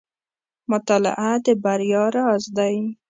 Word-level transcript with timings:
•مطالعه 0.71 1.31
د 1.45 1.47
بریا 1.63 2.03
راز 2.15 2.43
دی. 2.57 2.75